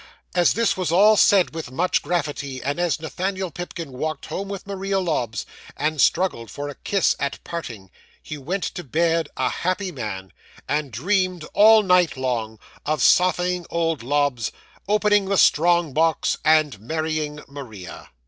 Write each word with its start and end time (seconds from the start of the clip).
As 0.33 0.49
all 0.49 0.55
this 0.55 0.75
was 0.75 1.21
said 1.21 1.53
with 1.53 1.69
much 1.69 2.01
gravity, 2.01 2.59
and 2.59 2.79
as 2.79 2.99
Nathaniel 2.99 3.51
Pipkin 3.51 3.91
walked 3.91 4.25
home 4.25 4.49
with 4.49 4.65
Maria 4.65 4.99
Lobbs, 4.99 5.45
and 5.77 6.01
struggled 6.01 6.49
for 6.49 6.69
a 6.69 6.73
kiss 6.73 7.15
at 7.19 7.37
parting, 7.43 7.91
he 8.19 8.35
went 8.35 8.63
to 8.63 8.83
bed 8.83 9.29
a 9.37 9.47
happy 9.47 9.91
man, 9.91 10.33
and 10.67 10.91
dreamed 10.91 11.45
all 11.53 11.83
night 11.83 12.17
long, 12.17 12.57
of 12.83 13.03
softening 13.03 13.67
old 13.69 14.01
Lobbs, 14.01 14.51
opening 14.87 15.25
the 15.25 15.37
strong 15.37 15.93
box, 15.93 16.35
and 16.43 16.79
marrying 16.79 17.39
Maria. 17.47 18.09